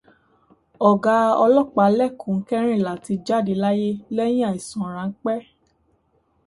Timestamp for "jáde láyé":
3.25-3.89